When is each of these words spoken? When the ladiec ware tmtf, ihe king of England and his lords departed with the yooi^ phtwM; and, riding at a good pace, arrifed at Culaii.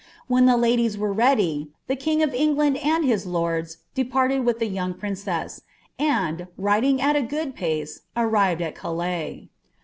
When 0.27 0.47
the 0.47 0.53
ladiec 0.57 0.97
ware 0.97 1.13
tmtf, 1.13 1.67
ihe 1.87 1.95
king 1.99 2.23
of 2.23 2.33
England 2.33 2.77
and 2.77 3.05
his 3.05 3.27
lords 3.27 3.77
departed 3.93 4.39
with 4.43 4.57
the 4.57 4.67
yooi^ 4.67 4.97
phtwM; 4.99 5.61
and, 5.99 6.47
riding 6.57 6.99
at 6.99 7.15
a 7.15 7.21
good 7.21 7.53
pace, 7.55 7.99
arrifed 8.17 8.61
at 8.61 8.73
Culaii. 8.73 9.49